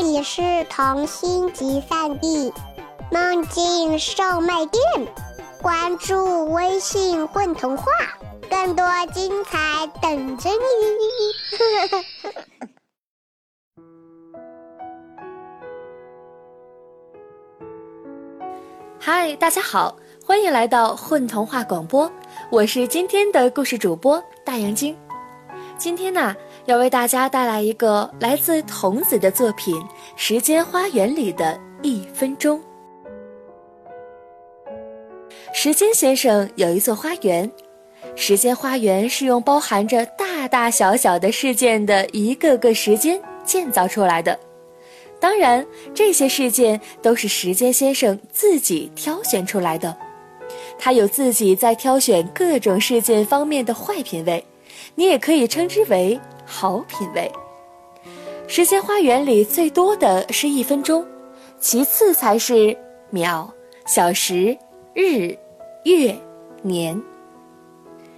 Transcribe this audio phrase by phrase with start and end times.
[0.00, 0.40] 这里是
[0.70, 2.52] 童心集散地，
[3.10, 4.80] 梦境售卖店。
[5.60, 7.84] 关注微信“混童话”，
[8.48, 10.56] 更多精彩等着你。
[19.00, 22.08] 嗨，大家好，欢迎来到混童话广播，
[22.52, 24.96] 我是今天的故事主播大杨晶。
[25.76, 26.34] 今天呢，
[26.68, 29.74] 要为大家带来一个来自童子的作品
[30.16, 32.60] 《时间花园》里的一分钟。
[35.54, 37.50] 时间先生有一座花园，
[38.14, 44.38] 时间花园是用包含着大大小小的事件的一个个时间建造出来的。
[45.18, 49.96] 当然，这些事件都是时间先生自己挑选出来的。
[50.78, 54.44] 他有自己在挑选各种事件方面的坏品味。
[54.94, 56.18] 你也可以称之为
[56.50, 57.30] 好品味。
[58.46, 61.06] 时间花园里最多的是一分钟，
[61.60, 62.74] 其次才是
[63.10, 63.52] 秒、
[63.86, 64.56] 小时、
[64.94, 65.36] 日、
[65.84, 66.16] 月、
[66.62, 67.00] 年。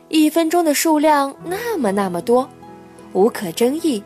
[0.09, 2.49] 一分钟的数量那么那么多，
[3.13, 4.03] 无可争议，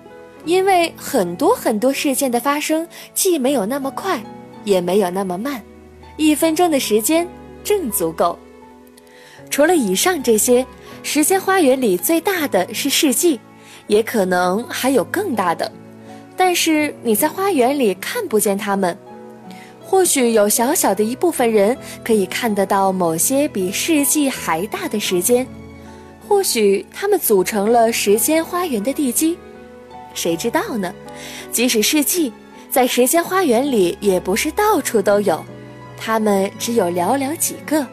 [0.47, 4.23] 因为很多很多事件的发生既没有那么快，
[4.65, 5.63] 也没有那么慢，
[6.17, 7.29] 一分钟的时间
[7.63, 8.39] 正足够。
[9.51, 10.67] 除了以上这些。
[11.07, 13.39] 时间花园里最大的是世纪，
[13.87, 15.71] 也可能还有更大的，
[16.37, 18.97] 但是你在花园里看不见它们。
[19.87, 25.47] 或许有小小的一部分人可以看得到某些比世纪还大的时间，
[26.27, 29.39] 或许它们组成了时间花园的地基，
[30.15, 30.93] 谁知道呢？
[31.53, 32.33] 即使世纪，
[32.71, 35.45] 在时间花园里也不是到处都有，
[35.97, 37.87] 它们只有寥寥几个。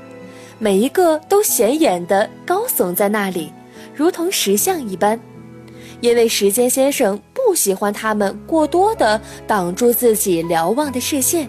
[0.57, 3.51] 每一个都显眼的高耸在那里，
[3.93, 5.19] 如同石像一般，
[6.01, 11.47] 因为时间先生不喜欢他们过多的挡住自己瞭望的视线，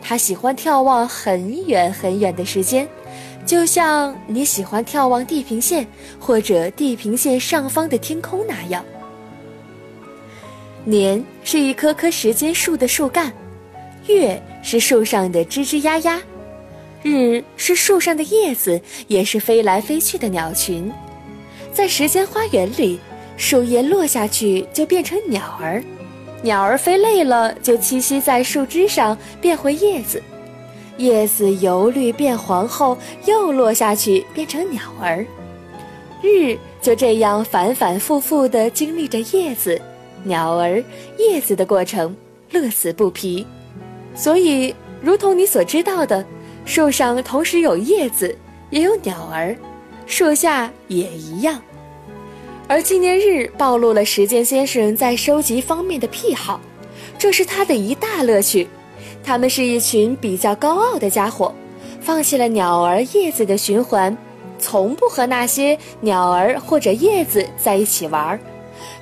[0.00, 2.88] 他喜欢眺望很远很远的时间，
[3.44, 5.86] 就像你喜欢眺望地平线
[6.18, 8.84] 或者地平线上方的天空那样。
[10.84, 13.32] 年是一棵棵时间树的树干，
[14.06, 16.22] 月是树上的吱吱呀呀。
[17.02, 20.92] 日是树上的叶子，也是飞来飞去的鸟群。
[21.72, 23.00] 在时间花园里，
[23.36, 25.82] 树叶落下去就变成鸟儿，
[26.42, 30.22] 鸟儿飞累了就栖息在树枝上变回叶子，
[30.96, 35.24] 叶子由绿变黄后又落下去变成鸟儿。
[36.22, 39.80] 日就这样反反复复地经历着叶子、
[40.22, 40.82] 鸟儿、
[41.18, 42.14] 叶子的过程，
[42.50, 43.46] 乐此不疲。
[44.14, 46.24] 所以，如同你所知道的。
[46.64, 48.38] 树上同时有叶子，
[48.70, 49.56] 也有鸟儿，
[50.06, 51.60] 树下也一样。
[52.72, 56.58] 而纪念日暴露了时间先生在收集方面的癖好，
[57.18, 58.66] 这是他的一大乐趣。
[59.22, 61.54] 他们是一群比较高傲的家伙，
[62.00, 64.16] 放弃了鸟儿、叶子的循环，
[64.58, 68.40] 从不和那些鸟儿或者叶子在一起玩。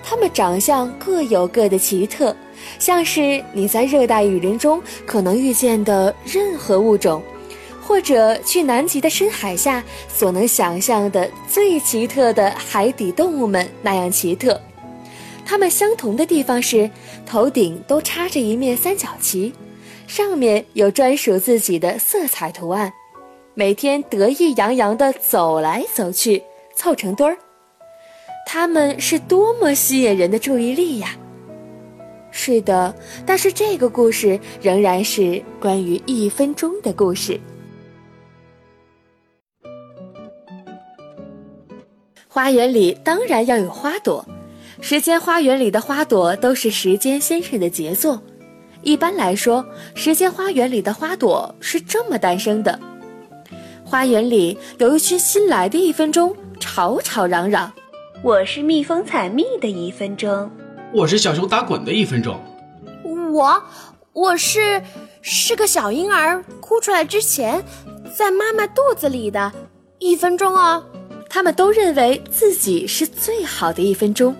[0.02, 2.34] 它们长相各有各的奇特，
[2.80, 7.22] 像是你在热带雨林中可能遇见的任何物种。
[7.90, 14.60] 或者去南极的深海下所能想象的最奇特的海底动物们那样奇特，
[15.44, 16.88] 它们相同的地方是
[17.26, 19.52] 头顶都插着一面三角旗，
[20.06, 22.92] 上面有专属自己的色彩图案，
[23.54, 26.44] 每天得意洋洋地走来走去，
[26.76, 27.36] 凑成堆儿。
[28.46, 31.16] 它们是多么吸引人的注意力呀！
[32.30, 32.94] 是的，
[33.26, 37.40] 但是这个故事仍然是关于一分钟的故事。
[42.32, 44.24] 花园里当然要有花朵，
[44.80, 48.22] 时间花园里的花朵都是时间先生的杰作。
[48.82, 52.78] 一般来说，时间花园里的花朵是这么诞生的：
[53.84, 57.72] 花园里有一群新来的一分钟，吵吵嚷嚷。
[58.22, 60.48] 我是蜜蜂采蜜的一分钟，
[60.94, 62.38] 我是小熊打滚的一分钟，
[63.32, 63.60] 我
[64.12, 64.80] 我是
[65.20, 67.64] 是个小婴儿哭出来之前，
[68.16, 69.52] 在妈妈肚子里的
[69.98, 70.84] 一分钟哦。
[71.32, 74.34] 他们都认为自己是最好的一分钟。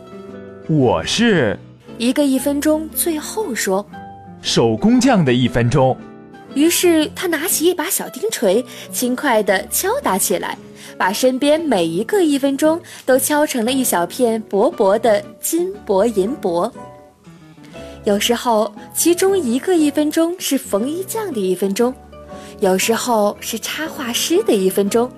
[0.66, 1.56] 我是
[1.98, 3.87] 一个一分钟，最后说
[4.42, 5.96] ：“手工匠的一分钟。”
[6.54, 10.58] 于是他拿起一把小钉锤，轻快地敲打起来，
[10.98, 16.70] 把身边每一个一分钟都敲成了一小片薄薄的金箔银箔。
[18.02, 21.94] 有时候，其中一个一分钟是缝衣匠的一分钟，
[22.58, 25.08] 有时候是插画师的一分钟。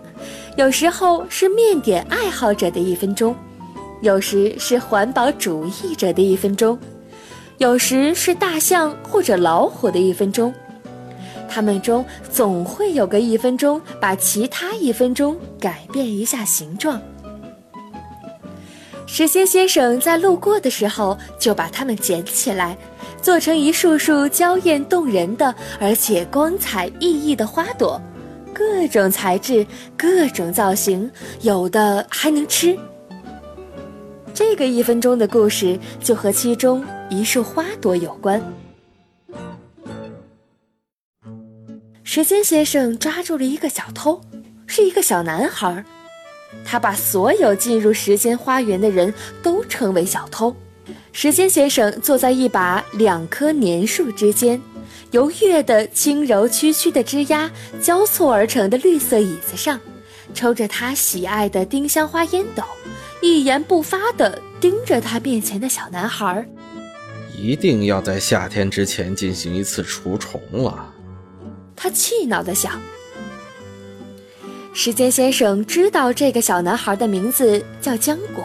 [0.56, 3.34] 有时候是面点爱好者的一分钟，
[4.00, 6.78] 有时是环保主义者的一分钟，
[7.58, 10.52] 有时是大象或者老虎的一分钟。
[11.48, 17.00] 他们中总会有个一分钟把其他一分钟改变一下形状。
[19.06, 22.74] 时间先生在路过的时候就把它们捡起来，
[23.20, 28.00] 做成一束束娇艳动人的，而且光彩熠熠的花朵，
[28.54, 29.66] 各种材质，
[29.96, 31.10] 各种造型，
[31.40, 32.78] 有的还能吃。
[34.34, 38.43] 这个一分钟的故事就和其中一束花朵有关。
[42.02, 44.20] 时间先生抓住了一个小偷，
[44.66, 45.84] 是一个小男孩。
[46.64, 49.12] 他把所有进入时间花园的人
[49.43, 50.55] 都称为小偷。
[51.12, 54.61] 时间先生坐在一把两棵年树之间，
[55.11, 57.50] 由月的轻柔曲曲的枝桠
[57.81, 59.79] 交错而成的绿色椅子上，
[60.34, 62.62] 抽着他喜爱的丁香花烟斗，
[63.20, 66.46] 一言不发地盯着他面前的小男孩。
[67.37, 70.93] 一定要在夏天之前进行一次除虫了。
[71.75, 72.81] 他气恼地想
[74.73, 78.44] ：“时间先生知道这个小男孩的名字叫浆果，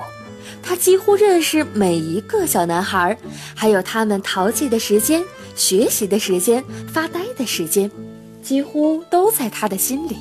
[0.68, 3.18] 他几乎认识每一个小男孩，
[3.56, 5.24] 还有他们淘气的时间、
[5.56, 6.62] 学习的时间、
[6.92, 7.90] 发呆的时间，
[8.44, 10.18] 几乎都在他的心里。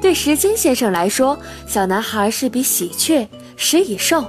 [0.00, 4.24] 对时间先生来说，小男孩是比喜鹊、食蚁兽、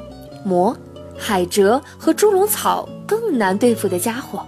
[0.45, 0.77] 魔、
[1.18, 4.45] 海蜇和猪笼草更难对付的家伙。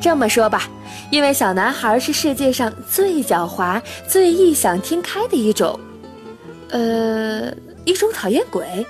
[0.00, 0.70] 这么说吧。”
[1.10, 5.76] 因为小男孩是世界上最狡猾、最异想天开的一种，
[6.68, 7.52] 呃，
[7.84, 8.86] 一种讨厌鬼。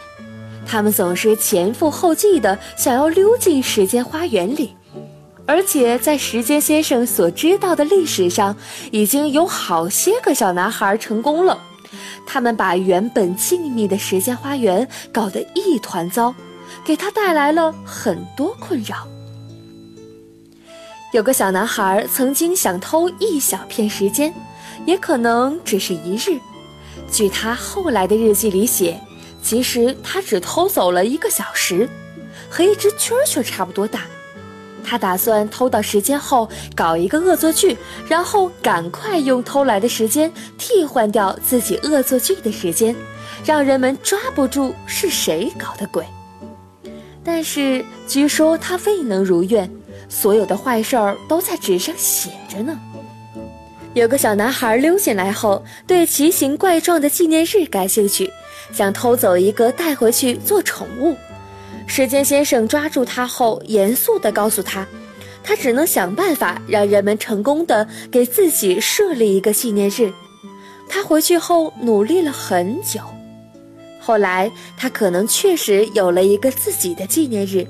[0.71, 4.77] 他们总是前赴后继的想要溜进时间花园里，
[5.45, 8.57] 而且在时间先生所知道的历史上，
[8.93, 11.61] 已经有好些个小男孩成功了。
[12.25, 16.33] 他们把原本静谧的时间花园搞得一团糟，
[16.85, 19.09] 给他带来了很多困扰。
[21.13, 24.33] 有个小男孩曾经想偷一小片时间，
[24.87, 26.39] 也可能只是一日。
[27.11, 29.01] 据他后来的日记里写，
[29.43, 31.89] 其实他只偷走了一个小时，
[32.49, 34.03] 和一只蛐蛐差不多大。
[34.83, 37.77] 他打算偷到时间后搞一个恶作剧，
[38.09, 42.97] 然后赶快用偷来的时间替换掉自己恶作剧的时间，
[43.45, 46.05] 让人们抓不住是谁搞的鬼。
[47.23, 49.71] 但是据说他未能如愿。
[50.13, 52.77] 所有的坏事儿都在纸上写着呢。
[53.93, 58.31] 有个小男孩溜进来后，对奇形怪状的纪念日感兴趣，
[58.73, 61.17] 想偷走一个带回去做宠物。
[61.89, 64.87] 时间先生抓住他后，严肃地告诉他，
[65.43, 70.13] 他只能想办法让人们成功的给自己设立一个纪念日。
[70.89, 73.01] 他回去后努力了很久，
[73.99, 77.67] 后来他可能确实有了一个自己的纪念日。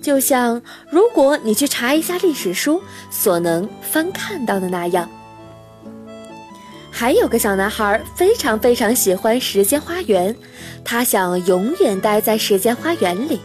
[0.00, 2.80] 就像如果你去查一下历史书
[3.10, 5.08] 所能翻看到的那样，
[6.98, 10.34] 还有个小男孩非常非常喜欢时间花园，
[10.84, 13.40] 他想永远待在时间花园里，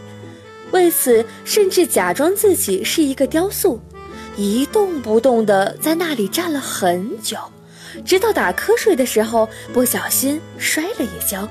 [0.72, 3.80] 为此甚至假装自己是一个雕塑，
[4.36, 7.36] 一动不动地在那里站了很久，
[8.04, 11.48] 直到打瞌睡的时候不小心摔了一跤。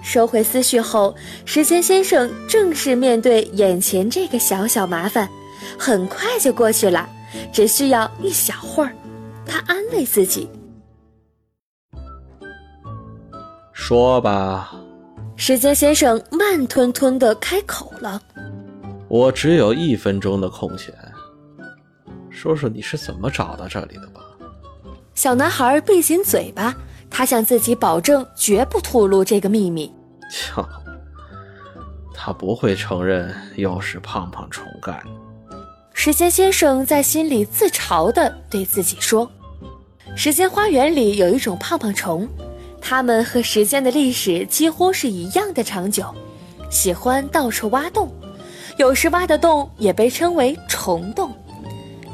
[0.00, 1.12] 收回思绪后，
[1.44, 5.28] 时间先生正式面对眼前这个小小麻烦，
[5.76, 7.08] 很快就过去了，
[7.52, 8.92] 只需要一小会儿。
[9.44, 10.48] 他安慰自己
[13.88, 14.70] ：“说吧。”
[15.34, 18.20] 时间先生慢吞吞的开口了
[19.08, 20.92] ：“我只有一分钟的空闲，
[22.28, 24.20] 说说你是怎么找到这里的吧。”
[25.16, 26.76] 小男孩闭紧嘴巴，
[27.08, 29.90] 他向自己保证绝不吐露这个秘密。
[30.30, 30.68] 瞧，
[32.12, 35.02] 他不会承认又是胖胖虫干。
[35.94, 39.30] 时间先生在心里自嘲地对自己说
[40.14, 42.28] ：“时间花园里有一种胖胖虫，
[42.80, 46.14] 它们和时间的历史几乎是一样的长久，
[46.70, 48.12] 喜欢到处挖洞，
[48.78, 51.32] 有时挖的洞也被称为虫洞。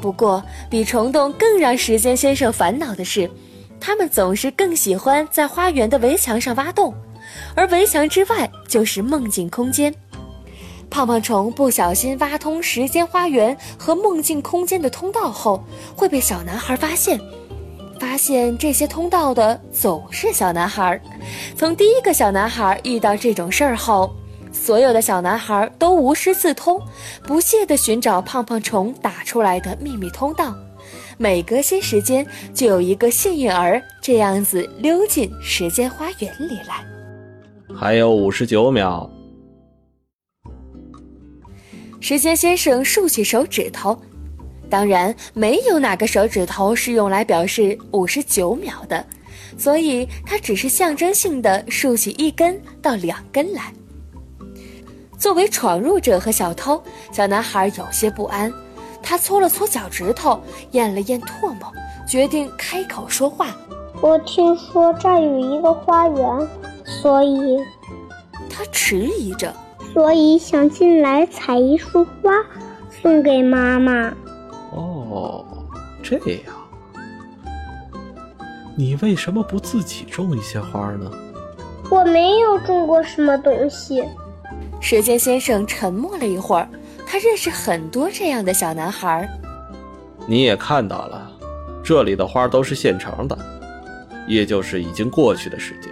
[0.01, 3.29] 不过，比虫洞更让时间先生烦恼的是，
[3.79, 6.93] 它们总是更喜欢在花园的围墙上挖洞。”
[7.55, 9.93] 而围墙之外就是梦境空间。
[10.91, 15.63] 胖胖虫不小心挖通时间花园和梦境空间的通道后，
[15.95, 17.19] 会被小男孩发现。
[17.99, 20.99] 发现这些通道的总是小男孩。
[21.55, 24.13] 从第一个小男孩遇到这种事儿后，
[24.51, 26.81] 所有的小男孩都无师自通，
[27.23, 30.55] 不懈地寻找胖胖虫打出来的秘密通道。
[31.17, 36.85] 每隔些时间，就有一个幸运儿这样子溜进时间花园里来。
[37.73, 39.09] 还有五十九秒。
[42.01, 43.99] 时间先生竖起手指头，
[44.69, 49.05] 当然没有哪个手指头是用来表示五十九秒的，
[49.57, 53.71] 所以它只是象征性的竖起一根到两根来。
[55.17, 56.81] 作为闯入者和小偷，
[57.11, 58.51] 小男孩有些不安。
[59.01, 60.41] 他搓了搓脚趾头，
[60.71, 61.71] 咽了咽唾沫，
[62.07, 63.55] 决定开口说话。
[64.01, 66.47] 我听说这儿有一个花园，
[66.83, 67.59] 所以
[68.49, 69.53] 他迟疑着，
[69.93, 72.31] 所以想进来采一束花
[73.01, 74.11] 送给妈妈。
[74.71, 75.45] 哦，
[76.03, 76.55] 这样，
[78.75, 81.09] 你为什么不自己种一些花呢？
[81.89, 84.03] 我没有种过什么东西。
[84.81, 86.67] 时间先生沉默了一会儿，
[87.07, 89.27] 他认识很多这样的小男孩。
[90.27, 91.31] 你也看到了，
[91.83, 93.37] 这里的花都是现成的，
[94.27, 95.91] 也就是已经过去的时间，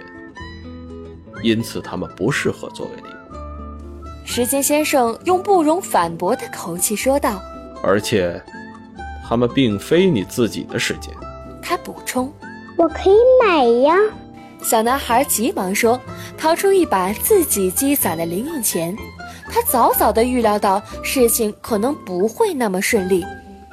[1.42, 4.26] 因此它们不适合作为礼物。
[4.26, 7.40] 时间先生用不容反驳的口气说道
[7.82, 8.40] ：“而且，
[9.28, 11.12] 它们并非你自己的时间。”
[11.62, 12.32] 他补充
[12.76, 13.96] ：“我可以买呀。”
[14.62, 16.00] 小男孩急忙说，
[16.38, 18.96] 掏出一把自己积攒的零用钱。
[19.50, 23.24] 他早早地预料到事情可能不会那么顺利，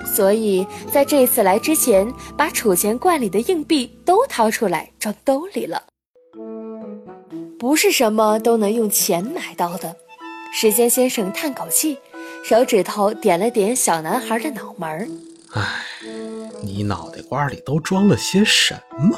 [0.05, 5.81] 所以在这次来之前，把储钱罐里的硬币都掏出来装兜里了。
[7.57, 9.95] 不是什么都能用钱买到的。
[10.53, 11.97] 时间先生叹口气，
[12.43, 15.07] 手指头点了点小男孩的脑门儿。
[15.53, 15.63] 唉，
[16.63, 19.17] 你脑袋瓜里都装了些什么？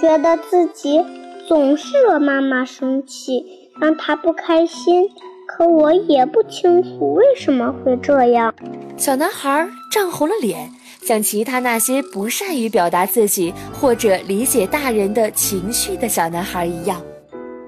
[0.00, 1.04] 觉得自己
[1.46, 3.44] 总是惹妈妈生气，
[3.78, 5.10] 让她不开心。
[5.46, 8.54] 可我也不清楚为什么会这样。
[8.96, 10.70] 小男孩涨红了脸，
[11.02, 17.02] 像其他那些不善于表达自己或者理解大人的情绪的小男孩一样。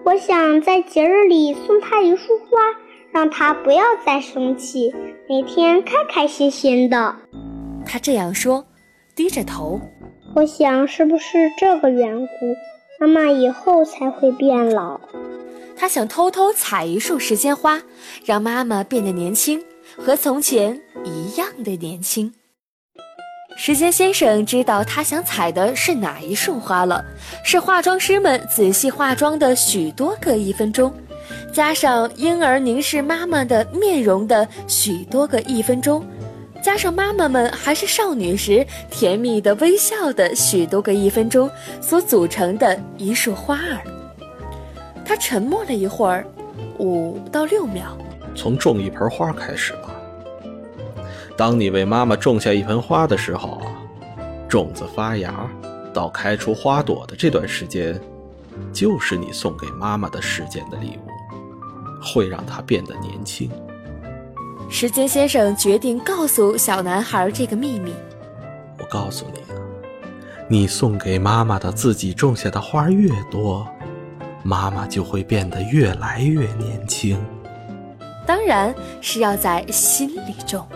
[0.04, 2.58] 我想在节日里送他一束花，
[3.12, 4.94] 让他不要再生气，
[5.28, 7.16] 每天开开心心的。
[7.86, 8.64] 他这样说，
[9.14, 9.80] 低着头。
[10.34, 12.54] 我想，是不是这个缘故，
[12.98, 15.00] 妈妈以后才会变老？
[15.76, 17.82] 他想偷偷采一束时间花，
[18.24, 19.62] 让妈妈变得年轻，
[19.96, 22.32] 和从前一样的年轻。
[23.56, 27.04] 时间先生知道他想采的是哪一束花了，
[27.44, 30.92] 是化妆师们仔细化妆的许多个一分钟，
[31.52, 36.04] 加上婴儿凝视妈妈的面容的许多个一分钟。
[36.64, 43.84] 加上妈妈们还是少女时甜蜜的微笑的许多个一分钟所组成的一束花儿。
[45.04, 46.26] 他沉默了一会儿，
[46.78, 47.94] 五到六秒。
[48.34, 49.94] 从种一盆花开始吧。
[51.36, 53.60] 当你为妈妈种下一盆花的时候，
[54.48, 55.46] 种子发芽
[55.92, 58.00] 到开出花朵的这段时间，
[58.72, 63.50] 就是你送给妈妈的时间的礼物，会让她变得年轻。
[64.70, 67.94] 时间先生决定告诉小男孩这个秘密。
[68.78, 69.56] 我告诉你啊，
[70.48, 73.66] 你送给妈妈的自己种下的花越多，
[74.42, 77.24] 妈妈就会变得越来越年轻。
[78.26, 80.66] 当然是要在心里种。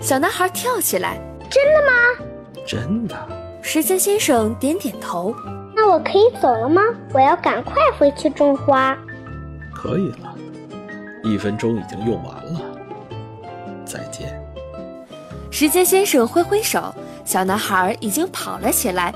[0.00, 1.18] 小男孩跳起来
[1.50, 2.24] ：“真的吗
[2.66, 3.16] ？”“真的。”
[3.60, 5.34] 时间先生点点头。
[5.74, 6.80] “那我可以走了吗？
[7.12, 8.96] 我要赶快回去种花。
[9.74, 10.34] ”“可以了，
[11.24, 12.60] 一分钟已经用完了。”
[13.88, 14.38] 再见。
[15.50, 19.12] 时间先生挥挥手，小男孩已经跑了起来，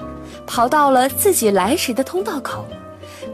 [0.46, 2.64] 跑到了自己来时的通道口。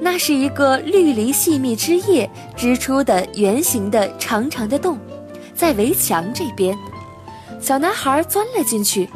[0.00, 4.98] 那是一个绿篱细密枝叶织出的圆形的长长的洞，
[5.54, 6.76] 在围墙这边。
[7.60, 9.08] 小男孩钻了进去，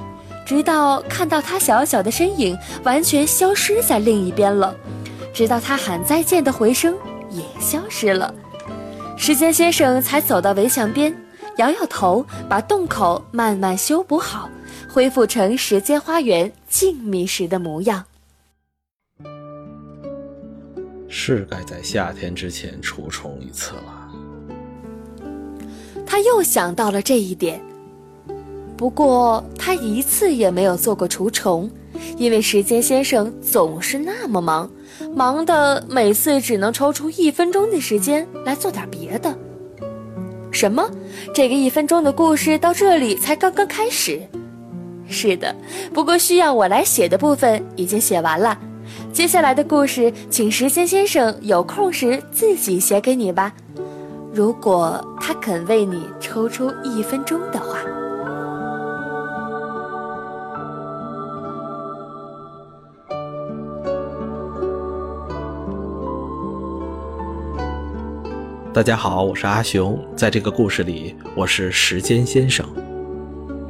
[0.46, 4.74] 直到看到他小小的身影完全消失在另一边了，
[5.34, 6.96] 直到他喊再见的回声
[7.30, 8.34] 也消失了，
[9.16, 11.14] 时间先生才走到围墙边。
[11.56, 14.48] 摇摇头，把洞口慢慢修补好，
[14.88, 18.04] 恢复成时间花园静谧时的模样。
[21.08, 24.08] 是该在夏天之前除虫一次了。
[26.06, 27.60] 他又想到了这一点，
[28.76, 31.70] 不过他一次也没有做过除虫，
[32.16, 34.70] 因为时间先生总是那么忙，
[35.14, 39.36] 忙的每次只能抽出一分钟的时间来做点别的。
[40.62, 40.88] 什么？
[41.34, 44.22] 这个一分钟的故事到这里才刚刚开始。
[45.08, 45.52] 是的，
[45.92, 48.56] 不过需要我来写的部分已经写完了。
[49.12, 53.52] 接下来的故事，请时间先生有空时自己写给你吧。
[54.32, 57.80] 如果他肯为你抽出一分钟的话。
[68.74, 72.66] 大家好，我是阿雄，在这个故事里，我是时间先生。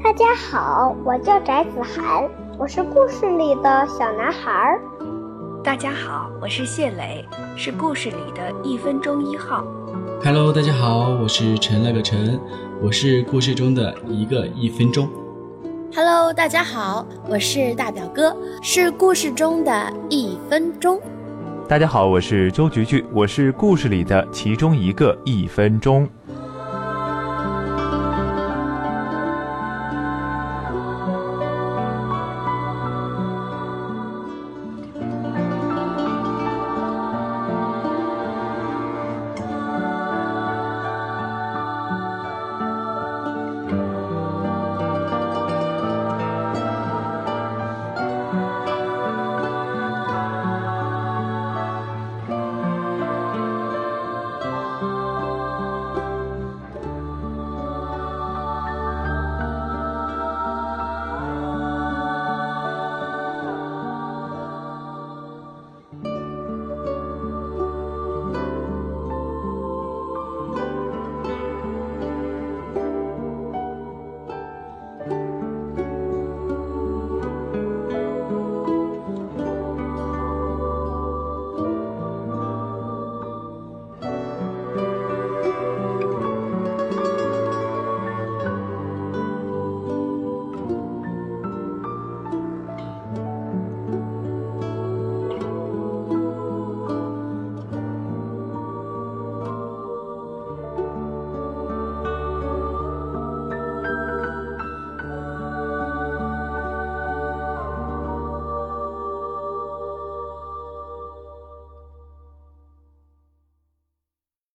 [0.01, 2.23] 大家好，我叫翟子涵，
[2.57, 4.79] 我是故事里的小男孩。
[5.65, 7.25] 大家好，我是谢磊，
[7.57, 9.65] 是故事里的一分钟一号。
[10.23, 12.39] Hello，大家好，我是陈了个陈，
[12.81, 15.09] 我是故事中的一个一分钟。
[15.97, 21.01] Hello，大家好，我是大表哥，是故事中的一分钟。
[21.73, 26.07] 大家好，我是周菊菊，我是故事里的其中一个一分钟。